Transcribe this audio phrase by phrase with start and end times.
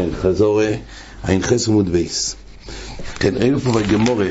[0.00, 0.60] כן, חזור
[1.22, 2.36] עין חס עמוד בייס.
[3.18, 4.28] כן, ראינו פה בגמורה,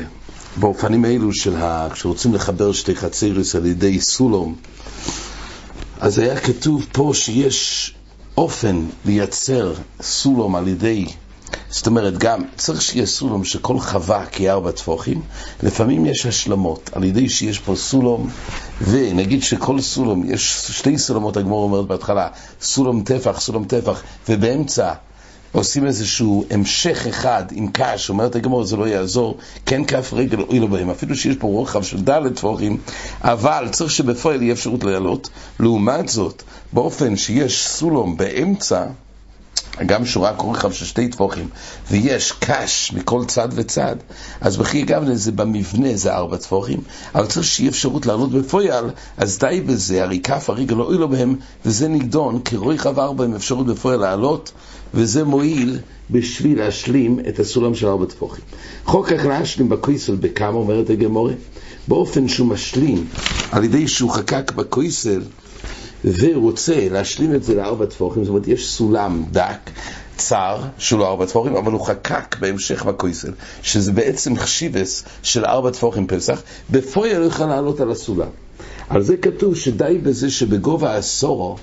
[0.56, 1.88] באופנים האלו של ה...
[1.92, 4.56] כשרוצים לחבר שתי חצירס על ידי סולום,
[6.00, 7.94] אז היה כתוב פה שיש
[8.36, 11.06] אופן לייצר סולום על ידי
[11.70, 15.22] זאת אומרת, גם צריך שיהיה סולום שכל חווה כארבע טפוחים,
[15.62, 18.30] לפעמים יש השלמות, על ידי שיש פה סולום,
[18.80, 22.28] ונגיד שכל סולום, יש שתי סולמות, הגמור אומרת בהתחלה,
[22.60, 24.92] סולום טפח, סולום טפח, ובאמצע
[25.52, 30.58] עושים איזשהו המשך אחד עם קש, אומרת הגמור, זה לא יעזור, כן כף רגל אוי
[30.60, 32.78] לו בהם, אפילו שיש פה רוחב של ד' טפוחים,
[33.20, 35.30] אבל צריך שבפועל יהיה אפשרות לעלות.
[35.60, 38.84] לעומת זאת, באופן שיש סולום באמצע,
[39.86, 41.48] גם שורה כורחב של שתי טפוחים,
[41.90, 43.96] ויש קש מכל צד וצד,
[44.40, 46.80] אז בכי גבנה זה במבנה זה ארבע טפוחים,
[47.14, 48.84] אבל צריך שיהיה אפשרות לעלות בפויל,
[49.16, 53.66] אז די בזה, הרי כף הרגל לא אוי בהם, וזה נגדון כרויחב ארבע עם אפשרות
[53.66, 54.52] בפויל לעלות,
[54.94, 55.78] וזה מועיל
[56.10, 58.44] בשביל להשלים את הסולם של ארבע טפוחים.
[58.84, 61.32] חוק כך להשלים בקויסל בכמה, אומרת הגמורה,
[61.88, 63.06] באופן שהוא משלים,
[63.52, 65.22] על ידי שהוא חקק בקויסל,
[66.04, 69.70] ורוצה להשלים את זה לארבע טפוחים, זאת אומרת, יש סולם דק,
[70.16, 75.70] צר, שהוא לא ארבע טפוחים, אבל הוא חקק בהמשך בקויסל, שזה בעצם חשיבס של ארבע
[75.70, 78.28] טפוחים פסח, בפויה לא יוכל לעלות על הסולם.
[78.88, 81.56] על זה כתוב שדי בזה שבגובה הסורו,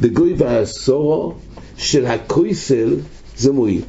[0.00, 1.34] בגובה הסורו
[1.76, 2.96] של הקויסל
[3.36, 3.82] זה מועיל.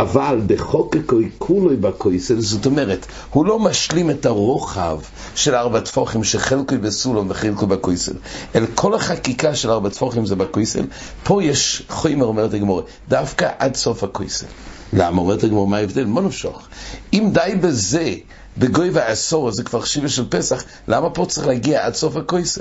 [0.00, 4.98] אבל בחוקקוי כולוי בקויסל, זאת אומרת, הוא לא משלים את הרוחב
[5.34, 8.14] של ארבע טפוחים שחלקוי בסולום וחלקוי בקויסל,
[8.54, 10.84] אלא כל החקיקה של ארבע טפוחים זה בקויסל,
[11.24, 14.46] פה יש חוימר, אומרת הגמורה, דווקא עד סוף הקויסל.
[14.92, 15.20] למה?
[15.20, 16.04] אומרת הגמורה, מה ההבדל?
[16.04, 16.68] מה נפשוך?
[17.12, 18.14] אם די בזה,
[18.58, 22.60] בגוי והעשור, זה כבר שיבה של פסח, למה פה צריך להגיע עד סוף הקויסל?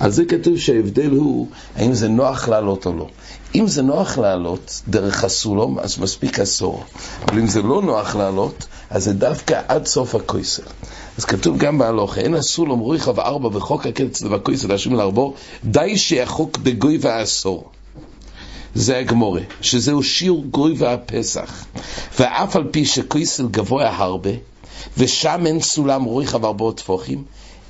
[0.00, 3.08] על זה כתוב שההבדל הוא האם זה נוח לעלות או לא.
[3.54, 6.84] אם זה נוח לעלות דרך הסולום, אז מספיק עשור.
[7.28, 10.62] אבל אם זה לא נוח לעלות, אז זה דווקא עד סוף הקויסל.
[11.18, 15.34] אז כתוב גם בהלוכה, אין הסולום רויחב ארבע וחוק הקץ ובקויסל להשם לארבו,
[15.64, 17.70] די שיחוק בגוי והעשור.
[18.74, 21.64] זה הגמורה, שזהו שיעור גוי והפסח.
[22.18, 24.30] ואף על פי שקויסל גבוה הרבה,
[24.98, 27.24] ושם אין סולם רויחב ארבע טפוחים,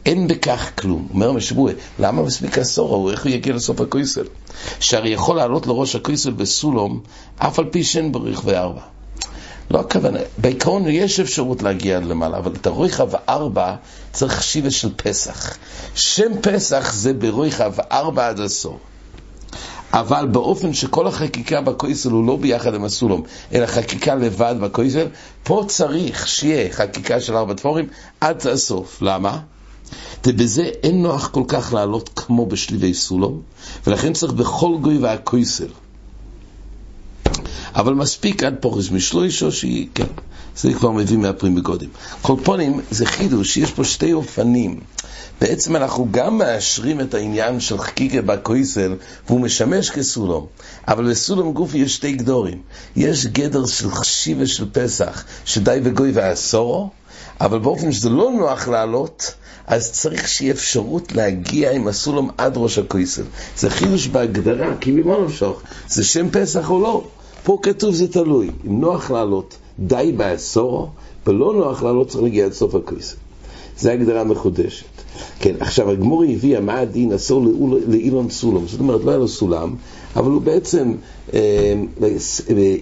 [0.07, 1.09] אין בכך כלום.
[1.15, 2.95] אומר משבוע, למה מספיק עשור?
[2.95, 4.25] הוא איך הוא יגיע לסוף הקויסל?
[4.81, 7.01] שהרי יכול לעלות לראש הקויסל בסולום,
[7.39, 8.81] אף על פי שאין בריך וארבע.
[9.71, 13.75] לא הכוונה, בעיקרון יש אפשרות להגיע למעלה, אבל את הרויחב ארבע
[14.13, 15.57] צריך שיבה של פסח.
[15.95, 18.79] שם פסח זה ברויחב ארבע עד עשור.
[19.93, 23.23] אבל באופן שכל החקיקה בקויסל הוא לא ביחד עם הסולום,
[23.53, 25.07] אלא חקיקה לבד בקויסל,
[25.43, 27.87] פה צריך שיהיה חקיקה של ארבע תפורים
[28.21, 29.03] עד הסוף.
[29.03, 29.39] למה?
[30.27, 33.41] ובזה אין נוח כל כך לעלות כמו בשליבי סולום,
[33.87, 35.69] ולכן צריך בכל גוי והקויסל.
[37.77, 40.07] אבל מספיק עד פורש משלוישו שהיא, כן,
[40.57, 41.89] זה כבר מביא מהפרים בגודים.
[42.23, 44.81] כל פונים זה חידוש שיש פה שתי אופנים.
[45.41, 48.95] בעצם אנחנו גם מאשרים את העניין של חקיקה בקויסל,
[49.27, 50.47] והוא משמש כסולום.
[50.89, 52.59] אבל בסולום גופי יש שתי גדורים.
[52.97, 56.91] יש גדר של חשיבה של פסח, שדי וגוי ועשורו,
[57.41, 59.35] אבל באופן שזה לא נוח לעלות,
[59.67, 63.25] אז צריך שיהיה אפשרות להגיע עם הסולום עד ראש הכויסל.
[63.57, 65.63] זה חידוש בהגדרה, כי ממה נמשוך?
[65.89, 67.05] זה שם פסח או לא?
[67.45, 68.51] פה כתוב זה תלוי.
[68.67, 70.89] אם נוח לעלות, די בעשורו,
[71.27, 73.17] ולא נוח לעלות, צריך להגיע עד סוף הכויסל.
[73.79, 74.85] זו הגדרה מחודשת.
[75.41, 77.47] כן, עכשיו הגמור הביאה מה הדין אסור
[77.87, 79.75] לאילון סולם, זאת אומרת לא היה לו סולם,
[80.17, 80.95] אבל הוא בעצם
[81.35, 81.75] אה,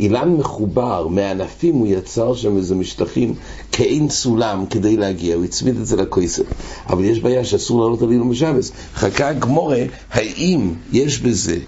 [0.01, 3.35] אילן מחובר, מענפים הוא יצר שם איזה משטחים
[3.73, 6.43] כאין סולם כדי להגיע, הוא הצמיד את זה לקויסר.
[6.89, 8.73] אבל יש בעיה שאסור לעלות על אילון בשבס.
[8.95, 9.83] חכה הגמורה,
[10.13, 11.59] האם יש בזה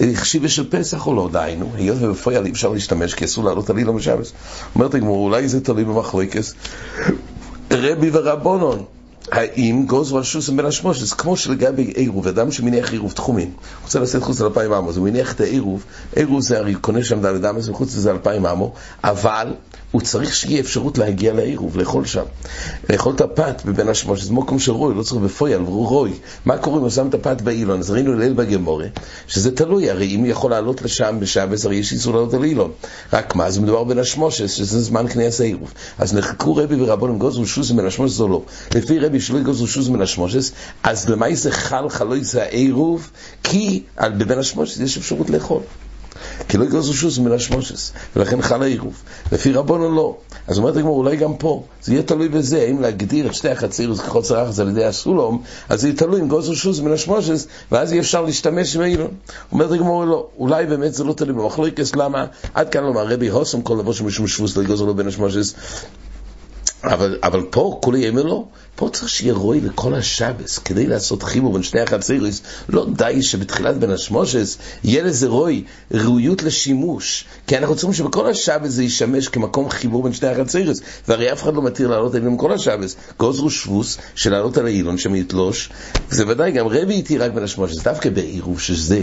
[0.00, 3.78] החשיבה של פסח או לא, דהיינו, היות ובפועל אי אפשר להשתמש כי אסור לעלות על
[3.78, 4.32] אילון בשבס.
[4.74, 6.54] אומרת הגמור, אולי זה תלוי במחלוקס
[7.70, 8.84] רבי ורבונון.
[9.32, 13.50] האם גוז רשוס בין השמושס, כמו שלגבי עירוב, אדם שמניח עירוב תחומים,
[13.82, 15.84] רוצה לשאת חוץ לאלפיים עמו, אז הוא מניח את העירוב,
[16.16, 18.72] עירוב זה הרי קונה שם דלת אמס וחוץ לזה אלפיים עמו,
[19.04, 19.54] אבל
[19.90, 22.22] הוא צריך שיהיה אפשרות להגיע לעירוב, לאכול שם.
[22.90, 26.12] לאכול את הפת בבין השמושס, זה מוקום של רוי, לא צריך בפויל, רוי.
[26.44, 27.78] מה קורה אם הוא שם את הפת באילון?
[27.78, 28.86] אז ראינו ליל בגמורה,
[29.26, 32.70] שזה תלוי, הרי אם הוא יכול לעלות לשם בשעה, הרי יש איסור לעלות על אילון.
[33.12, 35.72] רק מה, זה מדובר בין השמושס, שזה זמן כניס העירוב.
[35.98, 38.42] אז נחקו רבי ורבון גוז ושוסים בין השמושס או לא.
[38.74, 40.52] לפי רבי שלא יגוזו שוז מן השמושס,
[40.82, 43.10] אז זה חל חלוי זה העירוב,
[43.42, 45.60] כי בבין השמושס יש אפשרות לאכול.
[46.48, 49.02] כי לא יגוזו שוס מן השמושס, ולכן חל העירוב.
[49.32, 50.16] לפי רבונו לא.
[50.46, 54.00] אז אומרת הגמור, אולי גם פה, זה יהיה תלוי בזה, אם להגדיר את שתי החצירוס
[54.00, 57.92] כחוצר אחס על ידי הסולום, אז זה יהיה תלוי אם גוזו שוס מן השמושס, ואז
[57.92, 59.10] יהיה אפשר להשתמש עם האילון.
[59.52, 62.26] אומרת הגמור, לא, אולי באמת זה לא תלוי במחלוקס, למה?
[62.54, 65.54] עד כאן לומר, רבי הוסם כל לבוא שמשום שבוס לא יגוזו לו בין השמושס,
[66.84, 71.52] אבל, אבל פה כולי יאמר לו, פה צריך שיהיה רוי לכל השבס, כדי לעשות חיבור
[71.52, 77.76] בין שני החציריס, לא די שבתחילת בין השמושס יהיה לזה רוי, ראויות לשימוש, כי אנחנו
[77.76, 81.88] צריכים שבכל השבס זה ישמש כמקום חיבור בין שני החציריס, והרי אף אחד לא מתיר
[81.88, 85.70] לעלות אליהם כל השבס, גוזרו שבוס של לעלות על האילון שם יתלוש,
[86.10, 89.02] זה ודאי גם רבי איתי רק בין השמושס, דווקא בעירוב שזה,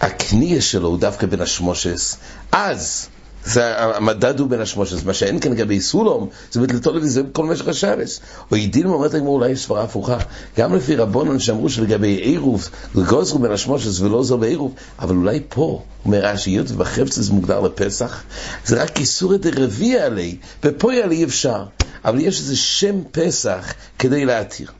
[0.00, 2.16] הכניע שלו הוא דווקא בין השמושס,
[2.52, 3.08] אז
[3.46, 7.44] זה המדד הוא בין השמושס, מה שאין כאן לגבי סולום, זה בתלתו לוי, זה כל
[7.44, 8.20] משך השבס.
[8.50, 10.18] או ידין אומרת לגמור אולי סברה הפוכה,
[10.58, 15.82] גם לפי רבונן שאמרו שלגבי עירוב, גוזרו בין השמושס ולא זו בעירוב, אבל אולי פה,
[16.04, 18.22] אומר רש"י, היות ובחפצס מוגדר לפסח,
[18.64, 21.64] זה רק איסור את הרביע עלי, ופה יעלי אי אפשר.
[22.04, 24.70] אבל יש איזה שם פסח כדי להתיר.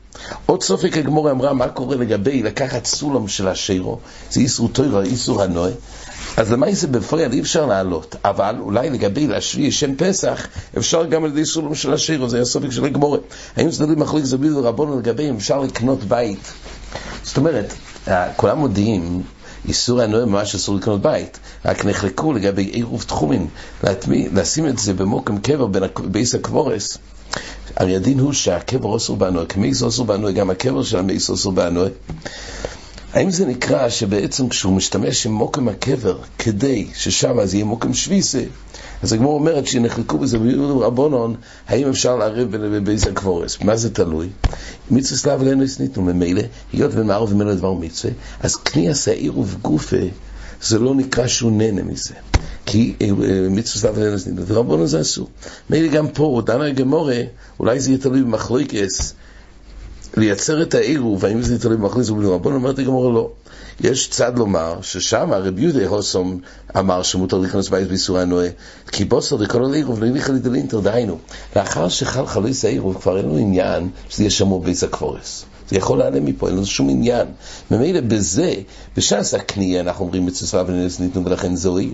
[0.45, 3.99] עוד סופק הגמורה אמרה מה קורה לגבי לקחת סולם של השירו,
[4.31, 5.71] זה איסור תוירה, איסור הנוי,
[6.37, 10.47] אז למה זה בפועל אי אפשר לעלות, אבל אולי לגבי להשביע שם פסח,
[10.77, 13.19] אפשר גם על ידי סולם של השירו, זה הסופק של הגמורה.
[13.55, 16.53] האם זה תלוי מחליק זביל ורבון לגבי אם אפשר לקנות בית?
[17.23, 17.73] זאת אומרת,
[18.35, 19.23] כולם מודיעים
[19.67, 23.47] איסור הנועה ממש אסור לקנות בית, רק נחלקו לגבי עירוב תחומים,
[24.07, 25.67] לשים את זה במקום קבר
[26.05, 26.97] בית הקברות.
[27.75, 31.89] הרי הדין הוא שהקבר אסור בהנאה, כמת אסור בהנאה, גם הקבר של המת אסור בהנאה.
[33.17, 38.43] האם זה נקרא שבעצם כשהוא משתמש עם מקום הקבר כדי ששם אז יהיה מקום שביתה,
[39.03, 41.35] אז הגמרא אומרת שנחלקו בזה רבי יהודה ורבנן,
[41.67, 43.57] האם אפשר לערב בבית הקברות?
[43.61, 44.29] מה זה תלוי?
[44.91, 46.41] מצוות לאו ליהנות ניתנו ממילא,
[46.73, 49.97] היות ומערב ממילא דבר מצווה, אז קניית העירוב גופה,
[50.61, 52.13] זה לא נקרא שהוא נהנה מזה.
[52.65, 53.07] כי אה,
[53.49, 55.29] מצווה סלאב לנוס ניתנו, ורבונון זה אסור.
[55.69, 57.21] מילא גם פה, דנה גמורה,
[57.59, 59.13] אולי זה יהיה תלוי במחלוקס,
[60.17, 63.29] לייצר את העירוב, והאם זה תלוי במכניס ובני רבון, אומרת הגמורה לא.
[63.79, 66.39] יש צד לומר ששם הרבי יהודה הוסום
[66.77, 68.47] אמר שמותר להיכנס בית באיסורי הנועה,
[68.91, 71.17] כי בוסר דקול על עירוב לא לדלינטר, דהיינו,
[71.55, 75.45] לאחר שחל חליס העירוב כבר אין לו עניין שזה יהיה שמור בייס הקפורס.
[75.69, 77.27] זה יכול להיעלם מפה, אין לזה שום עניין.
[77.71, 78.53] ממילא בזה,
[78.97, 81.93] בש"ס הקנייה, אנחנו אומרים מצווה ונס ניתנו ולכן זוהי,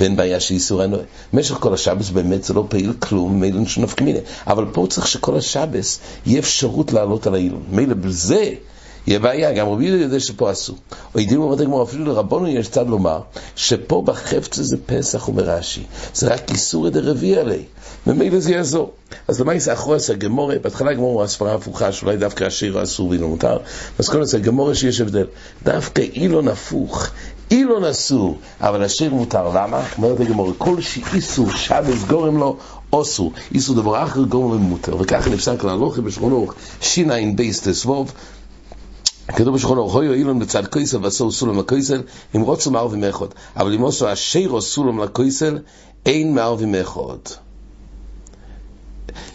[0.00, 1.02] ואין בעיה של איסור הנועה.
[1.32, 4.18] במשך כל השבס באמת זה לא פעיל כלום, ממילא אין שום נפקא מיני.
[4.46, 7.62] אבל פה צריך שכל השבס יהיה אפשרות לעלות על האילון.
[7.70, 8.54] ממילא בזה
[9.06, 10.76] יהיה בעיה, גם רבי יהודה יודע שפה אסור.
[11.14, 13.20] או ידיעים אומרת הגמור, אפילו לרבנו יש צד לומר,
[13.56, 15.82] שפה בחפץ זה פסח, אומר רש"י,
[16.14, 17.64] זה רק איסור עד הרביעי עלי.
[18.06, 18.92] ממילא זה יעזור.
[19.28, 23.08] אז למה יש אחרי זה גמורה, בהתחלה הגמורה הוא הספרה הפוכה, שאולי דווקא השיר אסור
[23.08, 23.56] ואילו מותר,
[23.98, 25.26] אז כל זה גמורה שיש הבדל.
[25.64, 27.08] דווקא אילון הפוך,
[27.50, 29.48] אילון אסור, אבל השיר מותר.
[29.54, 29.82] למה?
[29.98, 32.56] אומרת הגמורה, כל שאיסור שבס גורם לו,
[32.90, 33.32] אסור.
[33.54, 34.96] איסור דבר אחר גורם לו מותר.
[35.00, 36.46] וככה נפסק להלוכי בשכונו,
[36.80, 38.12] שיניים בייס תסבוב,
[39.28, 42.02] כתוב בשולחן אורך הויו אילון בצד קויסל ועשו סולם לקויסל
[42.36, 43.26] אם רוצו מערבים אחד
[43.56, 45.58] אבל אם עשו אשירו סולם לקויסל
[46.06, 47.18] אין מערבים אחד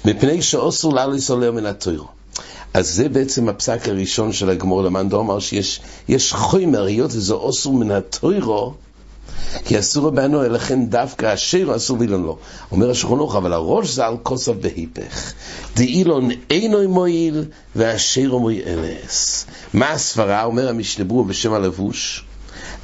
[0.06, 2.08] מפני שעשו לאליס עולה מן התוירו
[2.74, 7.74] אז זה בעצם הפסק הראשון של הגמור למאן דומר שיש יש חומר, היות וזה אסור
[7.74, 8.74] מן התוירו
[9.66, 12.38] כי אסור בנו, לכן דווקא השיר אסור ואילון לא.
[12.72, 15.34] אומר השכונוך, אבל הראש זה על כוסף בהיפך.
[15.76, 17.46] דאילון אינו מועיל,
[17.76, 19.46] והשיר מועילס.
[19.74, 20.44] מה הסברה?
[20.44, 22.24] אומר המשנברו בשם הלבוש.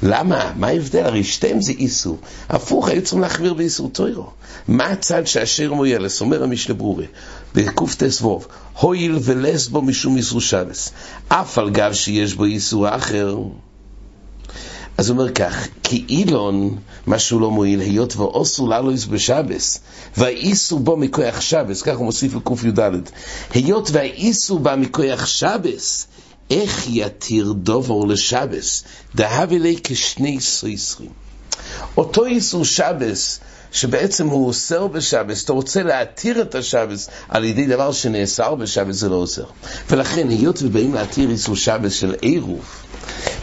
[0.02, 0.52] למה?
[0.56, 1.04] מה ההבדל?
[1.04, 2.18] הרי שתיהם זה איסור.
[2.48, 4.30] הפוך, היו צריכים להחמיר באיסור טוירו.
[4.68, 6.20] מה הצד שהשיר מוילס?
[6.20, 7.06] אומר המשנה ברורי,
[7.54, 8.40] בקט"ו,
[8.80, 10.92] הויל ולס בו משום איסור שבס.
[11.28, 13.36] אף על גב שיש בו איסור אחר.
[14.98, 19.80] אז הוא אומר כך, כי אילון, משהו לא מועיל, היות ואוסו לאלויס בשבס,
[20.16, 22.80] והאיסור בו מכוח שבס, כך הוא מוסיף לק"י"ד,
[23.54, 26.06] היות והאיסור בא מכוח שבס,
[26.50, 28.84] איך יתיר דובור לשבס?
[29.14, 31.10] דהבי לי כשני סויסרים.
[31.96, 33.40] אותו איסור שבס,
[33.72, 39.08] שבעצם הוא אוסר בשבס, אתה רוצה להתיר את השבס על ידי דבר שנאסר בשבס, זה
[39.08, 39.46] לא עוזר.
[39.90, 42.64] ולכן, היות ובאים להתיר איסור שבס של עירוב,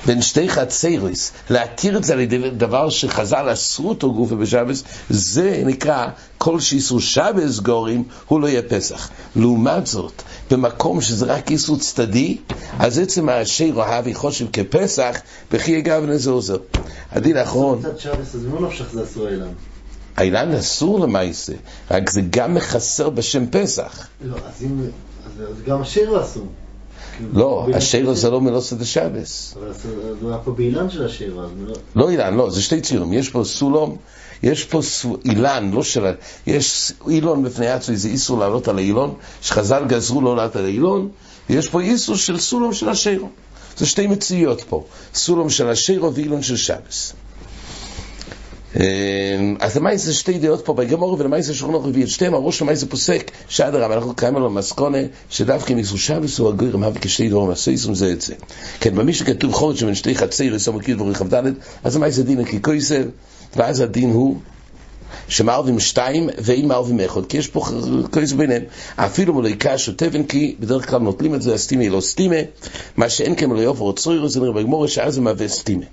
[0.05, 5.63] בין שתי חצריס, להתיר את זה על ידי דבר שחז"ל אסרו אותו גופה בשבס, זה
[5.65, 9.09] נקרא כל שאיסור שבס גורים, הוא לא יהיה פסח.
[9.35, 12.37] לעומת זאת, במקום שזה רק איסור צדדי,
[12.79, 15.17] אז עצם השיר אוהבי חושב כפסח,
[15.51, 16.57] בכי יגבנה זה עוזר.
[17.11, 17.81] הדין האחרון...
[20.17, 21.53] האילן אסור למעשה,
[21.91, 24.07] רק זה גם מחסר בשם פסח.
[24.21, 24.37] לא.
[24.47, 26.47] אז גם השיר לא אסור.
[27.33, 29.55] לא, השיר זה לא מלוסת השבס.
[29.59, 29.71] אבל
[30.21, 31.73] הוא היה פה באילן של השיר, אז לא...
[31.95, 33.13] לא אילן, לא, זה שתי ציורים.
[33.13, 33.97] יש פה סולום,
[34.43, 34.79] יש פה
[35.25, 36.05] אילן, לא של...
[36.47, 41.09] יש אילון בפני עצמי, זה איסור לעלות על האילון, שחז"ל גזרו לא לעלות על האילון,
[41.49, 43.29] ויש פה איסור של סולום של השירו.
[43.77, 47.13] זה שתי מציאות פה, סולום של השירו ואילון של שבס.
[48.79, 48.85] אה,
[49.59, 53.31] אז למעשה זה שתי דעות פה בגמור ולמעשה שולחן ערוך את שתיהם, הראש למעשה פוסק
[53.47, 54.97] שאדרבה, אנחנו קיימים לו מסקונה
[55.29, 58.33] שדווקא שבס הוא הגויר מהווה כשתי דור מסויסום זה את זה.
[58.79, 63.03] כן, במי שכתוב חודש שבין שתי חצי רסום וקיד ורכב ד' אז למעשה דין ככויסר
[63.55, 64.37] ואז הדין הוא
[65.27, 67.65] שמערבים שתיים ואין מערבים אחד, כי יש פה
[68.11, 68.63] כויס ביניהם.
[68.95, 69.41] אפילו או
[69.93, 72.35] תבן, כי בדרך כלל נוטלים את זה, הסטימה היא לא סטימה,
[72.97, 75.85] מה שאין כן מלא יופר או צויר, זה נראה בגמורה, שאז זה מהווה סטימה.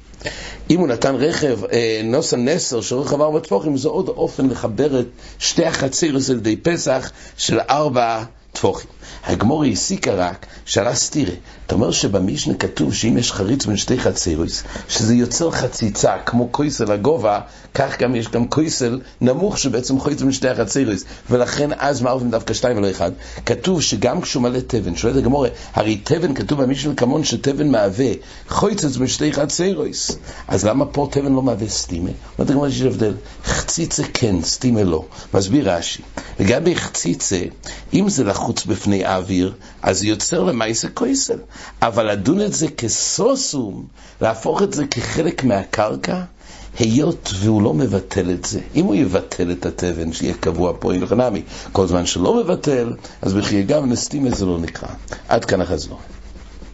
[0.70, 5.06] אם הוא נתן רכב, אה, נוסן נסר, שרכב ארבע טפוחים, זה עוד אופן לחבר את
[5.38, 8.90] שתי החציר על ידי פסח של ארבע טפוחים.
[9.24, 11.34] הגמור הסיקה רק שעלה סטירה.
[11.66, 16.92] אתה אומר שבמשנה כתוב שאם יש חריץ בין שתי חצירוס, שזה יוצר חציצה כמו קויסל
[16.92, 17.40] הגובה,
[17.74, 22.54] כך גם יש גם קויסל נמוך שבעצם חויץ בין שתי החצירוס, ולכן אז מערבים דווקא
[22.54, 23.12] שתיים ולא אחד.
[23.46, 28.12] כתוב שגם כשהוא מלא תבן, שואלת הגמור, הרי תבן כתוב במשנה כמון שתבן מהווה
[28.48, 30.18] חויצץ בין שתי חצירוס.
[30.48, 32.10] אז למה פה תבן לא מהווה סטימה?
[32.38, 33.14] אומרת הגמור יש הבדל,
[33.44, 35.04] חציצה כן, סטימה לא.
[35.34, 36.02] מסביר רש"י,
[36.40, 37.40] לגבי חציצה,
[37.94, 41.38] אם זה לחוץ בפני האוויר, אז יוצר למעשה קויסל.
[41.82, 43.86] אבל לדון את זה כסוסום,
[44.20, 46.22] להפוך את זה כחלק מהקרקע,
[46.78, 48.60] היות והוא לא מבטל את זה.
[48.74, 51.42] אם הוא יבטל את התבן, שיהיה קבוע פה, אין לך נמי.
[51.72, 52.92] כל זמן שלא מבטל,
[53.22, 54.88] אז בחיי גם נסתימה זה לא נקרא.
[55.28, 55.98] עד כאן החזור.